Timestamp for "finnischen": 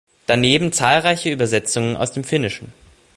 2.23-2.73